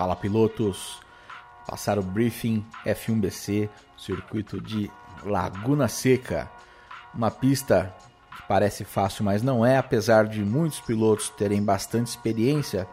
[0.00, 0.98] Fala pilotos!
[1.66, 3.68] Passar o briefing F1BC,
[3.98, 4.90] circuito de
[5.22, 6.50] Laguna Seca.
[7.14, 7.94] Uma pista
[8.34, 12.88] que parece fácil, mas não é, apesar de muitos pilotos terem bastante experiência.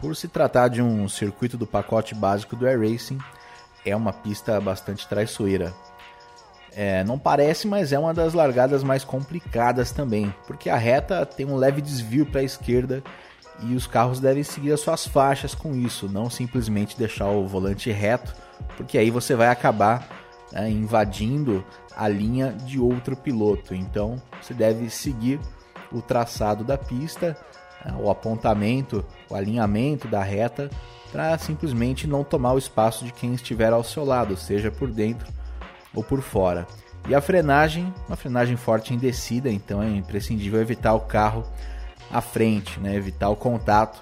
[0.00, 3.18] Por se tratar de um circuito do pacote básico do Air Racing,
[3.84, 5.74] é uma pista bastante traiçoeira.
[6.70, 11.44] É, não parece, mas é uma das largadas mais complicadas também, porque a reta tem
[11.44, 13.02] um leve desvio para a esquerda
[13.60, 17.90] e os carros devem seguir as suas faixas com isso, não simplesmente deixar o volante
[17.90, 18.34] reto,
[18.76, 20.08] porque aí você vai acabar
[20.52, 21.64] né, invadindo
[21.96, 23.74] a linha de outro piloto.
[23.74, 25.40] Então você deve seguir
[25.90, 27.36] o traçado da pista,
[27.84, 30.70] né, o apontamento, o alinhamento da reta,
[31.10, 35.26] para simplesmente não tomar o espaço de quem estiver ao seu lado, seja por dentro
[35.94, 36.66] ou por fora.
[37.08, 41.42] E a frenagem, uma frenagem forte em descida, então é imprescindível evitar o carro
[42.10, 42.94] à frente, né?
[42.94, 44.00] evitar o contato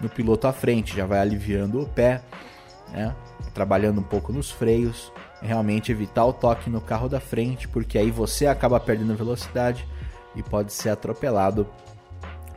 [0.00, 2.22] no piloto à frente, já vai aliviando o pé,
[2.90, 3.14] né?
[3.54, 8.10] trabalhando um pouco nos freios, realmente evitar o toque no carro da frente, porque aí
[8.10, 9.86] você acaba perdendo velocidade
[10.34, 11.66] e pode ser atropelado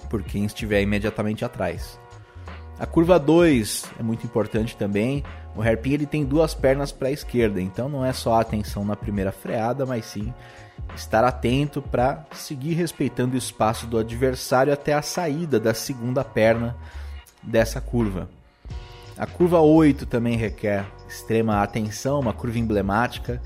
[0.09, 1.99] por quem estiver imediatamente atrás.
[2.77, 5.23] A curva 2 é muito importante também.
[5.55, 8.83] O hairpin ele tem duas pernas para a esquerda, então não é só a atenção
[8.83, 10.33] na primeira freada, mas sim
[10.93, 16.75] estar atento para seguir respeitando o espaço do adversário até a saída da segunda perna
[17.41, 18.29] dessa curva.
[19.17, 23.41] A curva 8 também requer extrema atenção, uma curva emblemática,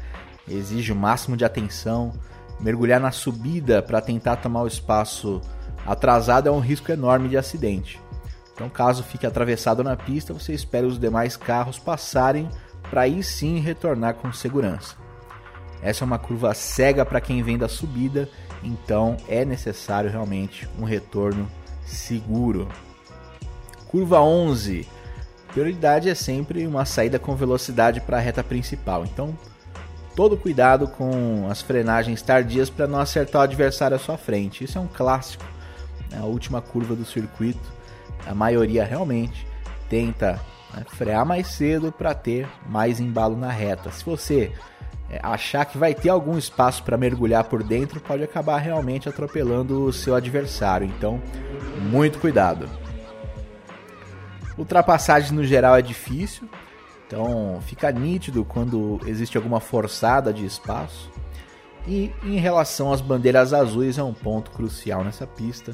[0.47, 2.13] exige o máximo de atenção.
[2.59, 5.39] Mergulhar na subida para tentar tomar o espaço
[5.85, 7.99] atrasado é um risco enorme de acidente.
[8.59, 12.49] Então, caso fique atravessado na pista, você espera os demais carros passarem
[12.89, 14.97] para aí sim retornar com segurança.
[15.81, 18.27] Essa é uma curva cega para quem vem da subida,
[18.61, 21.49] então é necessário realmente um retorno
[21.85, 22.67] seguro.
[23.87, 24.85] Curva 11.
[25.53, 29.05] Prioridade é sempre uma saída com velocidade para a reta principal.
[29.05, 29.37] Então,
[30.17, 34.65] todo cuidado com as frenagens tardias para não acertar o adversário à sua frente.
[34.65, 35.45] Isso é um clássico.
[36.11, 36.19] Né?
[36.19, 37.78] A última curva do circuito,
[38.25, 39.47] a maioria realmente
[39.89, 40.39] tenta
[40.73, 43.91] né, frear mais cedo para ter mais embalo na reta.
[43.91, 44.51] Se você
[45.09, 49.85] é, achar que vai ter algum espaço para mergulhar por dentro pode acabar realmente atropelando
[49.85, 50.85] o seu adversário.
[50.85, 51.21] Então,
[51.89, 52.69] muito cuidado.
[54.57, 56.47] Ultrapassagem no geral é difícil,
[57.07, 61.09] então fica nítido quando existe alguma forçada de espaço.
[61.87, 65.73] E em relação às bandeiras azuis é um ponto crucial nessa pista.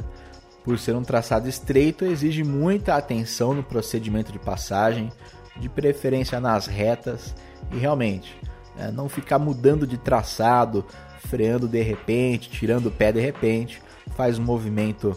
[0.66, 5.10] Por ser um traçado estreito, exige muita atenção no procedimento de passagem,
[5.58, 7.34] de preferência nas retas
[7.72, 8.36] e realmente
[8.76, 8.92] né?
[8.92, 10.86] Não ficar mudando de traçado,
[11.28, 13.82] freando de repente, tirando o pé de repente.
[14.16, 15.16] Faz o movimento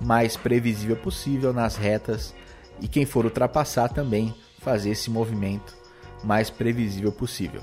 [0.00, 2.34] mais previsível possível nas retas
[2.80, 5.76] e quem for ultrapassar também fazer esse movimento
[6.22, 7.62] mais previsível possível.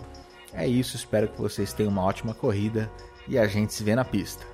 [0.53, 2.91] É isso, espero que vocês tenham uma ótima corrida
[3.28, 4.46] e a gente se vê na pista.